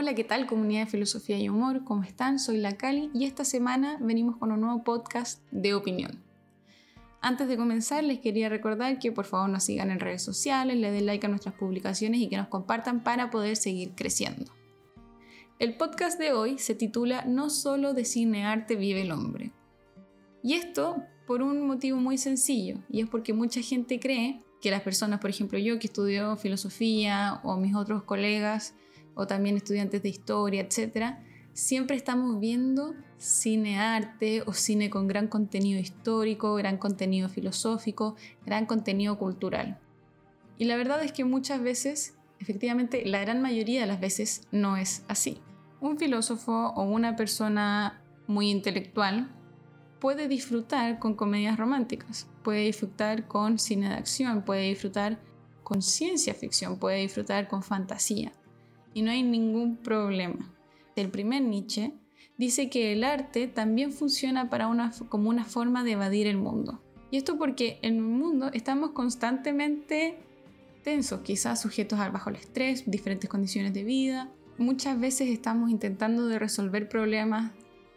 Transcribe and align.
Hola, 0.00 0.14
¿qué 0.14 0.24
tal 0.24 0.46
comunidad 0.46 0.86
de 0.86 0.90
filosofía 0.90 1.38
y 1.38 1.50
humor? 1.50 1.84
¿Cómo 1.84 2.04
están? 2.04 2.38
Soy 2.38 2.56
la 2.56 2.78
Cali 2.78 3.10
y 3.12 3.26
esta 3.26 3.44
semana 3.44 3.98
venimos 4.00 4.38
con 4.38 4.50
un 4.50 4.62
nuevo 4.62 4.82
podcast 4.82 5.42
de 5.50 5.74
opinión. 5.74 6.24
Antes 7.20 7.48
de 7.48 7.58
comenzar 7.58 8.02
les 8.02 8.18
quería 8.18 8.48
recordar 8.48 8.98
que 8.98 9.12
por 9.12 9.26
favor 9.26 9.50
nos 9.50 9.64
sigan 9.64 9.90
en 9.90 10.00
redes 10.00 10.22
sociales, 10.22 10.78
le 10.78 10.90
den 10.90 11.04
like 11.04 11.26
a 11.26 11.28
nuestras 11.28 11.54
publicaciones 11.54 12.22
y 12.22 12.30
que 12.30 12.38
nos 12.38 12.48
compartan 12.48 13.02
para 13.02 13.28
poder 13.28 13.56
seguir 13.56 13.90
creciendo. 13.94 14.50
El 15.58 15.76
podcast 15.76 16.18
de 16.18 16.32
hoy 16.32 16.56
se 16.56 16.74
titula 16.74 17.26
No 17.26 17.50
solo 17.50 17.92
de 17.92 18.06
cine 18.06 18.46
arte 18.46 18.76
vive 18.76 19.02
el 19.02 19.12
hombre. 19.12 19.52
Y 20.42 20.54
esto 20.54 20.96
por 21.26 21.42
un 21.42 21.66
motivo 21.66 21.98
muy 21.98 22.16
sencillo, 22.16 22.78
y 22.88 23.02
es 23.02 23.08
porque 23.10 23.34
mucha 23.34 23.60
gente 23.60 24.00
cree 24.00 24.40
que 24.62 24.70
las 24.70 24.80
personas, 24.80 25.20
por 25.20 25.28
ejemplo 25.28 25.58
yo 25.58 25.78
que 25.78 25.88
estudio 25.88 26.38
filosofía 26.38 27.42
o 27.44 27.58
mis 27.58 27.74
otros 27.74 28.02
colegas 28.02 28.72
o 29.20 29.26
también 29.26 29.56
estudiantes 29.56 30.02
de 30.02 30.08
historia, 30.08 30.62
etcétera, 30.62 31.22
siempre 31.52 31.94
estamos 31.94 32.40
viendo 32.40 32.94
cine 33.18 33.78
arte 33.78 34.42
o 34.46 34.54
cine 34.54 34.88
con 34.88 35.06
gran 35.06 35.28
contenido 35.28 35.78
histórico, 35.78 36.54
gran 36.54 36.78
contenido 36.78 37.28
filosófico, 37.28 38.16
gran 38.46 38.64
contenido 38.64 39.18
cultural. 39.18 39.78
Y 40.56 40.64
la 40.64 40.76
verdad 40.76 41.04
es 41.04 41.12
que 41.12 41.26
muchas 41.26 41.62
veces, 41.62 42.14
efectivamente, 42.38 43.04
la 43.04 43.20
gran 43.20 43.42
mayoría 43.42 43.82
de 43.82 43.86
las 43.86 44.00
veces 44.00 44.48
no 44.52 44.78
es 44.78 45.04
así. 45.06 45.38
Un 45.82 45.98
filósofo 45.98 46.72
o 46.74 46.82
una 46.84 47.14
persona 47.14 48.02
muy 48.26 48.50
intelectual 48.50 49.28
puede 50.00 50.28
disfrutar 50.28 50.98
con 50.98 51.14
comedias 51.14 51.58
románticas, 51.58 52.26
puede 52.42 52.60
disfrutar 52.60 53.28
con 53.28 53.58
cine 53.58 53.90
de 53.90 53.96
acción, 53.96 54.42
puede 54.46 54.62
disfrutar 54.62 55.20
con 55.62 55.82
ciencia 55.82 56.32
ficción, 56.32 56.78
puede 56.78 57.00
disfrutar 57.00 57.48
con 57.48 57.62
fantasía. 57.62 58.32
Y 58.94 59.02
no 59.02 59.10
hay 59.10 59.22
ningún 59.22 59.76
problema. 59.76 60.52
El 60.96 61.10
primer 61.10 61.42
Nietzsche 61.42 61.92
dice 62.36 62.70
que 62.70 62.92
el 62.92 63.04
arte 63.04 63.46
también 63.48 63.92
funciona 63.92 64.48
como 65.08 65.28
una 65.30 65.44
forma 65.44 65.84
de 65.84 65.92
evadir 65.92 66.26
el 66.26 66.36
mundo. 66.36 66.82
Y 67.10 67.16
esto 67.16 67.38
porque 67.38 67.78
en 67.82 67.96
el 67.96 68.02
mundo 68.02 68.50
estamos 68.52 68.90
constantemente 68.90 70.18
tensos, 70.82 71.20
quizás 71.20 71.60
sujetos 71.60 71.98
al 71.98 72.12
bajo 72.12 72.30
el 72.30 72.36
estrés, 72.36 72.84
diferentes 72.90 73.28
condiciones 73.28 73.74
de 73.74 73.84
vida. 73.84 74.30
Muchas 74.58 74.98
veces 74.98 75.28
estamos 75.28 75.70
intentando 75.70 76.26
de 76.26 76.38
resolver 76.38 76.88
problemas 76.88 77.52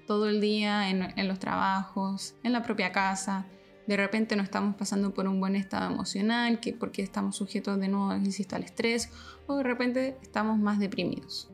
todo 0.08 0.28
el 0.28 0.42
día 0.42 0.90
en, 0.90 1.28
los 1.28 1.40
trabajos, 1.40 2.36
en 2.44 2.54
la 2.54 2.64
propia 2.64 2.92
casa. 2.92 3.46
De 3.88 3.98
repente 3.98 4.36
no 4.36 4.44
estamos 4.44 4.76
pasando 4.76 5.14
por 5.14 5.28
un 5.28 5.40
buen 5.40 5.56
estado 5.56 5.92
emocional, 5.92 6.60
que 6.60 6.74
porque 6.74 7.02
estamos 7.02 7.36
sujetos 7.36 7.80
de 7.80 7.90
nuevo, 7.90 8.16
insisto, 8.16 8.56
al 8.56 8.64
estrés, 8.64 9.10
o 9.48 9.58
de 9.58 9.64
repente 9.64 10.18
estamos 10.22 10.58
más 10.58 10.80
deprimidos. 10.80 11.50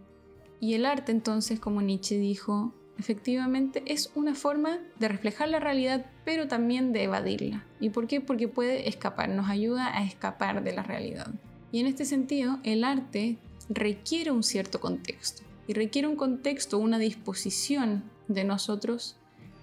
Y 0.60 0.74
el 0.74 0.86
arte 0.86 1.12
entonces, 1.12 1.60
como 1.60 1.82
Nietzsche 1.82 2.18
dijo, 2.18 2.74
efectivamente 3.00 3.82
es 3.86 4.12
una 4.14 4.36
forma 4.36 4.80
de 5.00 5.08
reflejar 5.08 5.50
la 5.50 5.60
realidad, 5.60 6.06
pero 6.26 6.48
también 6.48 6.92
de 6.92 7.04
evadirla. 7.04 7.66
¿Y 7.80 7.90
por 7.90 8.08
qué? 8.08 8.22
Porque 8.22 8.48
puede 8.48 8.90
escapar, 8.90 9.30
nos 9.30 9.50
ayuda 9.50 9.98
a 9.98 10.04
escapar 10.04 10.64
de 10.64 10.74
la 10.74 10.84
realidad. 10.84 11.28
Y 11.72 11.80
en 11.80 11.88
este 11.88 12.06
sentido, 12.06 12.60
el 12.64 12.84
arte 12.84 13.38
requiere 13.70 14.32
un 14.32 14.44
cierto 14.44 14.80
contexto. 14.80 15.44
Y 15.68 15.74
requiere 15.74 16.08
un 16.08 16.16
contexto, 16.16 16.80
una 16.80 16.98
disposición 16.98 18.04
de 18.28 18.44
nosotros 18.44 19.18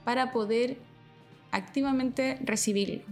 para 0.05 0.33
poder 0.33 0.79
activamente 1.57 2.39
recibirlo. 2.45 3.03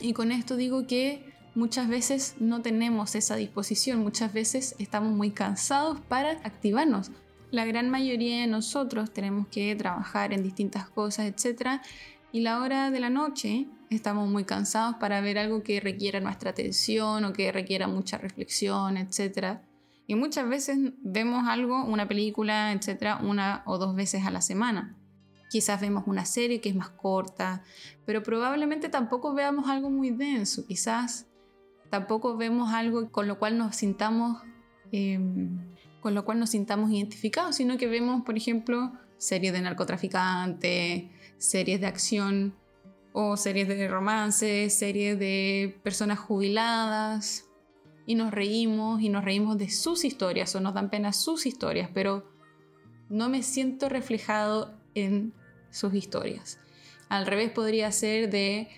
Y 0.00 0.12
con 0.12 0.32
esto 0.32 0.56
digo 0.56 0.86
que 0.86 1.32
muchas 1.54 1.88
veces 1.88 2.34
no 2.38 2.62
tenemos 2.62 3.14
esa 3.14 3.36
disposición, 3.36 4.00
muchas 4.00 4.32
veces 4.32 4.74
estamos 4.78 5.12
muy 5.12 5.30
cansados 5.30 6.00
para 6.00 6.32
activarnos. 6.44 7.10
La 7.50 7.64
gran 7.64 7.88
mayoría 7.90 8.40
de 8.40 8.46
nosotros 8.46 9.12
tenemos 9.12 9.46
que 9.48 9.74
trabajar 9.76 10.32
en 10.32 10.42
distintas 10.42 10.88
cosas, 10.88 11.26
etc. 11.26 11.80
Y 12.32 12.40
la 12.40 12.60
hora 12.60 12.90
de 12.90 13.00
la 13.00 13.10
noche 13.10 13.66
estamos 13.90 14.28
muy 14.28 14.44
cansados 14.44 14.96
para 14.96 15.20
ver 15.20 15.38
algo 15.38 15.62
que 15.62 15.80
requiera 15.80 16.20
nuestra 16.20 16.50
atención 16.50 17.24
o 17.24 17.32
que 17.32 17.52
requiera 17.52 17.86
mucha 17.86 18.18
reflexión, 18.18 18.96
etc. 18.96 19.60
Y 20.06 20.16
muchas 20.16 20.48
veces 20.48 20.78
vemos 21.02 21.46
algo, 21.48 21.84
una 21.84 22.08
película, 22.08 22.72
etcétera, 22.72 23.20
una 23.22 23.62
o 23.66 23.78
dos 23.78 23.94
veces 23.94 24.26
a 24.26 24.30
la 24.30 24.40
semana. 24.40 24.96
Quizás 25.54 25.80
vemos 25.80 26.02
una 26.08 26.24
serie 26.24 26.60
que 26.60 26.68
es 26.68 26.74
más 26.74 26.88
corta, 26.88 27.62
pero 28.04 28.24
probablemente 28.24 28.88
tampoco 28.88 29.34
veamos 29.34 29.68
algo 29.68 29.88
muy 29.88 30.10
denso. 30.10 30.66
Quizás 30.66 31.28
tampoco 31.90 32.36
vemos 32.36 32.72
algo 32.72 33.12
con 33.12 33.28
lo 33.28 33.38
cual 33.38 33.56
nos 33.56 33.76
sintamos, 33.76 34.42
em, 34.90 35.56
con 36.00 36.12
lo 36.12 36.24
cual 36.24 36.40
nos 36.40 36.50
sintamos 36.50 36.90
identificados, 36.90 37.54
sino 37.54 37.78
que 37.78 37.86
vemos, 37.86 38.24
por 38.24 38.36
ejemplo, 38.36 38.94
series 39.16 39.52
de 39.52 39.60
narcotraficantes, 39.60 41.04
series 41.38 41.80
de 41.80 41.86
acción 41.86 42.56
o 43.12 43.36
series 43.36 43.68
de 43.68 43.86
romance, 43.86 44.68
series 44.70 45.16
de 45.20 45.78
personas 45.84 46.18
jubiladas, 46.18 47.48
y 48.06 48.16
nos 48.16 48.32
reímos 48.32 49.00
y 49.02 49.08
nos 49.08 49.24
reímos 49.24 49.56
de 49.56 49.70
sus 49.70 50.04
historias 50.04 50.52
o 50.56 50.60
nos 50.60 50.74
dan 50.74 50.90
pena 50.90 51.12
sus 51.12 51.46
historias, 51.46 51.90
pero 51.94 52.28
no 53.08 53.28
me 53.28 53.44
siento 53.44 53.88
reflejado 53.88 54.74
en 54.96 55.32
sus 55.74 55.94
historias. 55.94 56.58
Al 57.08 57.26
revés 57.26 57.50
podría 57.50 57.90
ser 57.92 58.30
de 58.30 58.68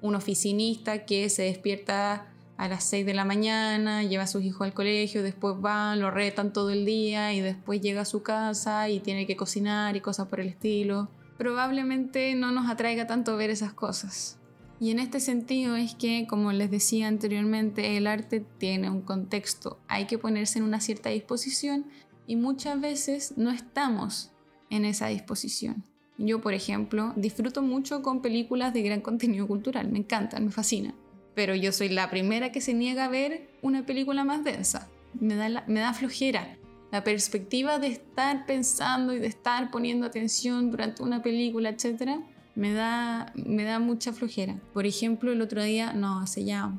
un 0.00 0.14
oficinista 0.14 1.04
que 1.04 1.28
se 1.30 1.42
despierta 1.42 2.28
a 2.56 2.68
las 2.68 2.84
6 2.84 3.06
de 3.06 3.14
la 3.14 3.24
mañana, 3.24 4.04
lleva 4.04 4.24
a 4.24 4.26
sus 4.28 4.44
hijos 4.44 4.62
al 4.66 4.74
colegio, 4.74 5.22
después 5.22 5.60
van, 5.60 6.00
lo 6.00 6.10
retan 6.10 6.52
todo 6.52 6.70
el 6.70 6.84
día 6.84 7.32
y 7.32 7.40
después 7.40 7.80
llega 7.80 8.02
a 8.02 8.04
su 8.04 8.22
casa 8.22 8.88
y 8.88 9.00
tiene 9.00 9.26
que 9.26 9.36
cocinar 9.36 9.96
y 9.96 10.00
cosas 10.00 10.28
por 10.28 10.40
el 10.40 10.48
estilo. 10.48 11.08
Probablemente 11.38 12.34
no 12.34 12.52
nos 12.52 12.70
atraiga 12.70 13.06
tanto 13.06 13.36
ver 13.36 13.50
esas 13.50 13.72
cosas. 13.72 14.38
Y 14.78 14.90
en 14.90 14.98
este 14.98 15.20
sentido 15.20 15.76
es 15.76 15.94
que, 15.94 16.26
como 16.28 16.52
les 16.52 16.70
decía 16.70 17.08
anteriormente, 17.08 17.96
el 17.96 18.06
arte 18.06 18.44
tiene 18.58 18.90
un 18.90 19.00
contexto, 19.00 19.80
hay 19.88 20.06
que 20.06 20.18
ponerse 20.18 20.58
en 20.58 20.64
una 20.64 20.80
cierta 20.80 21.10
disposición 21.10 21.86
y 22.26 22.36
muchas 22.36 22.80
veces 22.80 23.34
no 23.36 23.50
estamos 23.50 24.32
en 24.70 24.84
esa 24.84 25.06
disposición. 25.06 25.84
Yo, 26.18 26.40
por 26.40 26.54
ejemplo, 26.54 27.12
disfruto 27.16 27.62
mucho 27.62 28.02
con 28.02 28.22
películas 28.22 28.72
de 28.72 28.82
gran 28.82 29.00
contenido 29.08 29.46
cultural, 29.46 29.90
me 29.90 29.98
encantan, 29.98 30.46
me 30.46 30.50
fascinan, 30.50 30.94
pero 31.34 31.54
yo 31.54 31.72
soy 31.72 31.88
la 31.88 32.10
primera 32.10 32.52
que 32.52 32.60
se 32.60 32.74
niega 32.74 33.06
a 33.06 33.08
ver 33.08 33.48
una 33.62 33.86
película 33.86 34.24
más 34.24 34.44
densa, 34.44 34.88
me 35.18 35.34
da, 35.34 35.92
flojera. 35.94 36.56
La 36.90 37.04
perspectiva 37.04 37.78
de 37.78 37.86
estar 37.86 38.44
pensando 38.44 39.14
y 39.14 39.18
de 39.18 39.26
estar 39.26 39.70
poniendo 39.70 40.06
atención 40.06 40.70
durante 40.70 41.02
una 41.02 41.22
película, 41.22 41.70
etcétera, 41.70 42.20
me 42.54 42.74
da, 42.74 43.32
me 43.34 43.64
da 43.64 43.78
mucha 43.78 44.12
flojera. 44.12 44.60
Por 44.74 44.84
ejemplo, 44.84 45.32
el 45.32 45.40
otro 45.40 45.62
día, 45.62 45.94
no, 45.94 46.20
hace 46.20 46.44
ya 46.44 46.72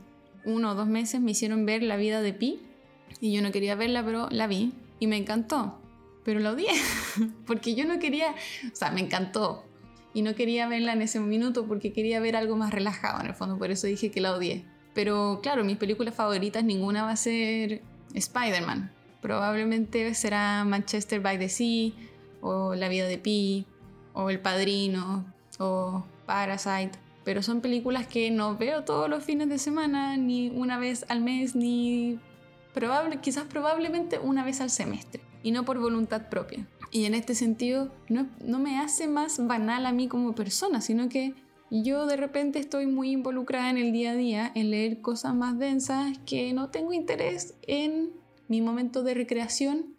uno 0.45 0.71
o 0.71 0.75
dos 0.75 0.87
meses 0.87 1.19
me 1.19 1.31
hicieron 1.31 1.65
ver 1.65 1.81
la 1.81 1.95
vida 1.95 2.21
de 2.21 2.33
Pi 2.33 2.61
y 3.21 3.33
yo 3.33 3.41
no 3.41 3.51
quería 3.51 3.73
verla, 3.73 4.03
pero 4.05 4.27
la 4.29 4.45
vi 4.45 4.73
y 4.99 5.07
me 5.07 5.17
encantó. 5.17 5.79
Pero 6.23 6.39
la 6.39 6.51
odié 6.51 6.69
porque 7.45 7.75
yo 7.75 7.85
no 7.85 7.99
quería, 7.99 8.31
o 8.71 8.75
sea, 8.75 8.91
me 8.91 9.01
encantó 9.01 9.65
y 10.13 10.21
no 10.21 10.35
quería 10.35 10.67
verla 10.67 10.93
en 10.93 11.01
ese 11.01 11.19
minuto 11.19 11.65
porque 11.67 11.91
quería 11.91 12.19
ver 12.19 12.35
algo 12.35 12.55
más 12.55 12.71
relajado 12.71 13.21
en 13.21 13.27
el 13.27 13.33
fondo, 13.33 13.57
por 13.57 13.71
eso 13.71 13.87
dije 13.87 14.11
que 14.11 14.21
la 14.21 14.33
odié. 14.33 14.65
Pero 14.93 15.39
claro, 15.41 15.63
mis 15.63 15.77
películas 15.77 16.13
favoritas 16.13 16.63
ninguna 16.63 17.03
va 17.03 17.11
a 17.11 17.15
ser 17.15 17.81
Spider-Man. 18.13 18.91
Probablemente 19.21 20.13
será 20.13 20.63
Manchester 20.65 21.19
by 21.19 21.39
the 21.39 21.49
Sea 21.49 21.91
o 22.41 22.75
La 22.75 22.89
vida 22.89 23.07
de 23.07 23.17
Pi 23.17 23.65
o 24.13 24.29
El 24.29 24.39
Padrino, 24.39 25.25
o 25.59 26.05
Parasite, 26.25 26.91
pero 27.23 27.41
son 27.41 27.61
películas 27.61 28.07
que 28.07 28.31
no 28.31 28.57
veo 28.57 28.83
todos 28.83 29.09
los 29.09 29.23
fines 29.23 29.49
de 29.49 29.57
semana, 29.57 30.17
ni 30.17 30.49
una 30.49 30.77
vez 30.77 31.05
al 31.09 31.21
mes, 31.21 31.55
ni 31.55 32.19
probable, 32.73 33.19
quizás 33.21 33.45
probablemente 33.45 34.19
una 34.19 34.43
vez 34.43 34.61
al 34.61 34.69
semestre, 34.69 35.21
y 35.43 35.51
no 35.51 35.65
por 35.65 35.79
voluntad 35.79 36.29
propia. 36.29 36.67
Y 36.91 37.05
en 37.05 37.13
este 37.13 37.35
sentido, 37.35 37.91
no, 38.09 38.27
no 38.43 38.59
me 38.59 38.79
hace 38.79 39.07
más 39.07 39.45
banal 39.45 39.85
a 39.85 39.91
mí 39.91 40.07
como 40.07 40.33
persona, 40.33 40.81
sino 40.81 41.09
que 41.09 41.33
yo 41.69 42.05
de 42.05 42.17
repente 42.17 42.59
estoy 42.59 42.85
muy 42.85 43.11
involucrada 43.11 43.69
en 43.69 43.77
el 43.77 43.91
día 43.91 44.11
a 44.11 44.15
día, 44.15 44.51
en 44.53 44.69
leer 44.69 45.01
cosas 45.01 45.33
más 45.33 45.57
densas 45.57 46.17
que 46.25 46.53
no 46.53 46.69
tengo 46.69 46.93
interés 46.93 47.55
en 47.63 48.11
mi 48.47 48.61
momento 48.61 49.01
de 49.01 49.15
recreación, 49.15 49.95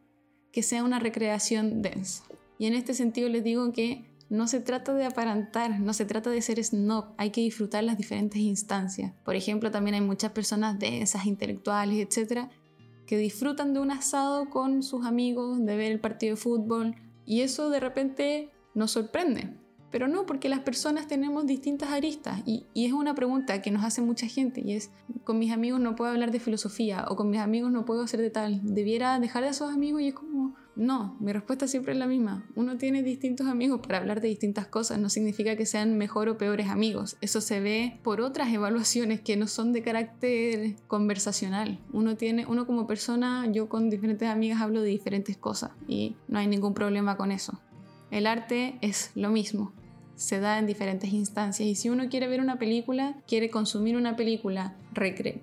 que 0.52 0.62
sea 0.62 0.84
una 0.84 1.00
recreación 1.00 1.82
densa. 1.82 2.22
Y 2.58 2.66
en 2.66 2.74
este 2.74 2.94
sentido 2.94 3.28
les 3.28 3.42
digo 3.42 3.72
que 3.72 4.04
no 4.28 4.46
se 4.46 4.60
trata 4.60 4.94
de 4.94 5.04
aparentar, 5.04 5.80
no 5.80 5.92
se 5.92 6.04
trata 6.04 6.30
de 6.30 6.42
ser 6.42 6.62
snob, 6.62 7.06
hay 7.16 7.30
que 7.30 7.40
disfrutar 7.40 7.82
las 7.82 7.98
diferentes 7.98 8.40
instancias. 8.40 9.12
Por 9.24 9.34
ejemplo, 9.34 9.70
también 9.70 9.94
hay 9.94 10.00
muchas 10.00 10.32
personas 10.32 10.78
densas, 10.78 11.26
intelectuales, 11.26 12.06
etcétera, 12.06 12.50
que 13.06 13.18
disfrutan 13.18 13.74
de 13.74 13.80
un 13.80 13.90
asado 13.90 14.50
con 14.50 14.82
sus 14.82 15.04
amigos, 15.06 15.64
de 15.64 15.76
ver 15.76 15.92
el 15.92 16.00
partido 16.00 16.34
de 16.34 16.40
fútbol, 16.40 16.94
y 17.26 17.40
eso 17.40 17.70
de 17.70 17.80
repente 17.80 18.50
nos 18.74 18.92
sorprende. 18.92 19.54
Pero 19.90 20.08
no, 20.08 20.26
porque 20.26 20.48
las 20.48 20.58
personas 20.58 21.06
tenemos 21.06 21.46
distintas 21.46 21.90
aristas 21.90 22.42
y, 22.44 22.66
es 22.74 22.92
una 22.92 23.14
pregunta 23.14 23.62
que 23.62 23.70
nos 23.70 23.84
hace 23.84 24.02
mucha 24.02 24.26
gente 24.26 24.60
y 24.60 24.72
es, 24.72 24.90
con 25.22 25.38
mis 25.38 25.52
amigos 25.52 25.78
no 25.78 25.94
puedo 25.94 26.10
hablar 26.10 26.32
de 26.32 26.40
filosofía 26.40 27.06
o 27.08 27.14
con 27.14 27.30
mis 27.30 27.38
amigos 27.38 27.70
no 27.70 27.84
puedo 27.84 28.02
hacer 28.02 28.20
de 28.20 28.30
tal. 28.30 28.60
Debiera 28.64 29.20
dejar 29.20 29.44
a 29.44 29.50
esos 29.50 29.72
amigos 29.72 30.02
y 30.02 30.08
es 30.08 30.14
como, 30.14 30.56
No, 30.76 31.16
mi 31.20 31.32
respuesta 31.32 31.68
siempre 31.68 31.92
es 31.92 31.98
la 31.98 32.06
misma. 32.06 32.44
Uno 32.56 32.76
tiene 32.76 33.02
distintos 33.02 33.46
amigos 33.46 33.80
para 33.80 33.98
hablar 33.98 34.20
de 34.20 34.28
distintas 34.28 34.66
cosas, 34.66 34.98
no 34.98 35.08
significa 35.08 35.56
que 35.56 35.66
sean 35.66 35.96
mejor 35.96 36.28
o 36.28 36.36
peores 36.36 36.68
amigos. 36.68 37.16
Eso 37.20 37.40
se 37.40 37.60
ve 37.60 37.98
por 38.02 38.20
otras 38.20 38.52
evaluaciones 38.52 39.20
que 39.20 39.36
no 39.36 39.46
son 39.46 39.72
de 39.72 39.82
carácter 39.82 40.76
conversacional. 40.88 41.78
Uno 41.92 42.16
tiene, 42.16 42.46
uno 42.46 42.66
como 42.66 42.86
persona, 42.86 43.46
yo 43.50 43.68
con 43.68 43.88
diferentes 43.88 44.28
amigas 44.28 44.60
hablo 44.60 44.82
de 44.82 44.88
diferentes 44.88 45.36
cosas 45.36 45.70
y 45.86 46.16
no 46.28 46.38
hay 46.38 46.48
ningún 46.48 46.74
problema 46.74 47.16
con 47.16 47.30
eso. 47.30 47.60
El 48.10 48.26
arte 48.26 48.78
es 48.80 49.12
lo 49.14 49.30
mismo 49.30 49.72
se 50.16 50.40
da 50.40 50.58
en 50.58 50.66
diferentes 50.66 51.12
instancias 51.12 51.68
y 51.68 51.74
si 51.74 51.88
uno 51.88 52.08
quiere 52.08 52.28
ver 52.28 52.40
una 52.40 52.58
película, 52.58 53.16
quiere 53.26 53.50
consumir 53.50 53.96
una 53.96 54.16
película 54.16 54.76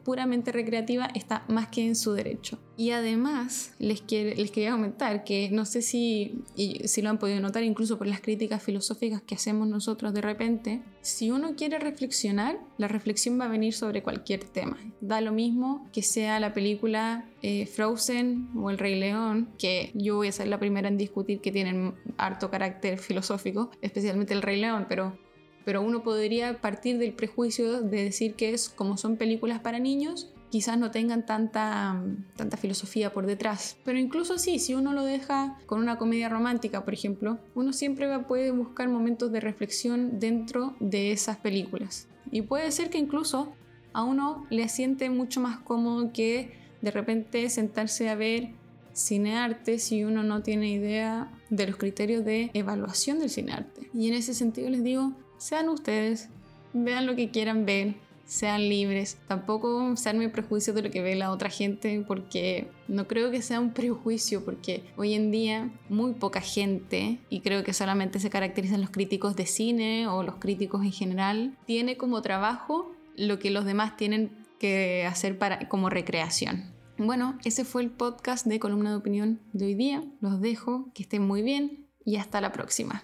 puramente 0.03 0.51
recreativa, 0.51 1.09
está 1.13 1.44
más 1.48 1.68
que 1.68 1.86
en 1.86 1.95
su 1.95 2.13
derecho. 2.13 2.59
Y 2.77 2.92
además 2.92 3.74
les, 3.77 4.03
les 4.09 4.51
quería 4.51 4.71
comentar 4.71 5.24
que 5.24 5.50
no 5.51 5.65
sé 5.65 5.81
si, 5.81 6.44
y 6.56 6.88
si 6.88 7.01
lo 7.01 7.09
han 7.09 7.19
podido 7.19 7.39
notar 7.39 7.63
incluso 7.63 7.98
por 7.98 8.07
las 8.07 8.21
críticas 8.21 8.63
filosóficas 8.63 9.21
que 9.21 9.36
hacemos 9.36 9.68
nosotros 9.68 10.13
de 10.13 10.21
repente, 10.21 10.81
si 11.01 11.31
uno 11.31 11.56
quiere 11.56 11.80
reflexionar, 11.80 12.59
la 12.77 12.88
reflexión 12.88 13.39
va 13.39 13.45
a 13.45 13.50
venir 13.50 13.74
sobre 13.74 14.01
cualquier 14.01 14.44
tema. 14.44 14.77
Da 15.01 15.21
lo 15.21 15.31
mismo 15.31 15.88
que 15.92 16.01
sea 16.01 16.39
la 16.39 16.53
película 16.53 17.25
eh, 17.42 17.65
Frozen 17.65 18.50
o 18.56 18.69
El 18.69 18.77
Rey 18.77 19.00
León, 19.00 19.50
que 19.57 19.92
yo 19.94 20.15
voy 20.15 20.27
a 20.27 20.31
ser 20.31 20.48
la 20.48 20.59
primera 20.59 20.88
en 20.88 20.98
discutir 20.98 21.42
que 21.42 21.51
tienen 21.51 21.94
harto 22.18 22.50
carácter 22.50 23.00
filosófico, 23.00 23.71
especialmente 23.81 24.33
El 24.33 24.42
Rey 24.42 24.59
León, 24.59 24.86
pero 24.88 25.18
pero 25.65 25.81
uno 25.81 26.03
podría 26.03 26.59
partir 26.59 26.97
del 26.97 27.13
prejuicio 27.13 27.81
de 27.81 28.03
decir 28.03 28.35
que 28.35 28.53
es 28.53 28.69
como 28.69 28.97
son 28.97 29.17
películas 29.17 29.59
para 29.59 29.79
niños, 29.79 30.31
quizás 30.51 30.77
no 30.77 30.91
tengan 30.91 31.25
tanta, 31.25 32.03
tanta 32.35 32.57
filosofía 32.57 33.13
por 33.13 33.25
detrás. 33.25 33.77
Pero 33.83 33.97
incluso 33.97 34.35
así, 34.35 34.59
si 34.59 34.75
uno 34.75 34.93
lo 34.93 35.03
deja 35.03 35.57
con 35.65 35.79
una 35.79 35.97
comedia 35.97 36.29
romántica, 36.29 36.83
por 36.83 36.93
ejemplo, 36.93 37.39
uno 37.55 37.73
siempre 37.73 38.07
puede 38.19 38.51
buscar 38.51 38.89
momentos 38.89 39.31
de 39.31 39.39
reflexión 39.39 40.19
dentro 40.19 40.75
de 40.79 41.11
esas 41.11 41.37
películas. 41.37 42.07
Y 42.31 42.43
puede 42.43 42.71
ser 42.71 42.89
que 42.89 42.97
incluso 42.97 43.53
a 43.93 44.03
uno 44.03 44.45
le 44.49 44.67
siente 44.69 45.09
mucho 45.09 45.39
más 45.39 45.59
cómodo 45.59 46.11
que 46.13 46.51
de 46.81 46.91
repente 46.91 47.49
sentarse 47.49 48.09
a 48.09 48.15
ver 48.15 48.49
cinearte 48.93 49.79
si 49.79 50.03
uno 50.03 50.23
no 50.23 50.43
tiene 50.43 50.69
idea 50.69 51.31
de 51.49 51.67
los 51.67 51.77
criterios 51.77 52.25
de 52.25 52.51
evaluación 52.53 53.19
del 53.19 53.29
cinearte. 53.29 53.89
Y 53.93 54.09
en 54.09 54.15
ese 54.15 54.33
sentido 54.33 54.69
les 54.69 54.83
digo, 54.83 55.13
sean 55.41 55.69
ustedes, 55.69 56.29
vean 56.71 57.07
lo 57.07 57.15
que 57.15 57.31
quieran 57.31 57.65
ver, 57.65 57.95
sean 58.25 58.69
libres. 58.69 59.17
Tampoco 59.27 59.97
sean 59.97 60.17
muy 60.17 60.27
prejuicios 60.27 60.75
de 60.75 60.83
lo 60.83 60.91
que 60.91 61.01
ve 61.01 61.15
la 61.15 61.31
otra 61.31 61.49
gente, 61.49 62.05
porque 62.07 62.69
no 62.88 63.07
creo 63.07 63.31
que 63.31 63.41
sea 63.41 63.59
un 63.59 63.73
prejuicio, 63.73 64.45
porque 64.45 64.83
hoy 64.97 65.15
en 65.15 65.31
día 65.31 65.71
muy 65.89 66.13
poca 66.13 66.41
gente, 66.41 67.19
y 67.29 67.41
creo 67.41 67.63
que 67.63 67.73
solamente 67.73 68.19
se 68.19 68.29
caracterizan 68.29 68.81
los 68.81 68.91
críticos 68.91 69.35
de 69.35 69.47
cine 69.47 70.07
o 70.07 70.21
los 70.21 70.35
críticos 70.35 70.83
en 70.83 70.91
general, 70.91 71.57
tiene 71.65 71.97
como 71.97 72.21
trabajo 72.21 72.91
lo 73.17 73.39
que 73.39 73.49
los 73.49 73.65
demás 73.65 73.97
tienen 73.97 74.31
que 74.59 75.05
hacer 75.07 75.39
para, 75.39 75.67
como 75.67 75.89
recreación. 75.89 76.71
Bueno, 76.99 77.39
ese 77.43 77.65
fue 77.65 77.81
el 77.81 77.89
podcast 77.89 78.45
de 78.45 78.59
Columna 78.59 78.91
de 78.91 78.97
Opinión 78.97 79.39
de 79.53 79.65
hoy 79.65 79.73
día. 79.73 80.03
Los 80.19 80.39
dejo, 80.39 80.91
que 80.93 81.01
estén 81.01 81.25
muy 81.25 81.41
bien 81.41 81.88
y 82.05 82.17
hasta 82.17 82.41
la 82.41 82.51
próxima. 82.51 83.03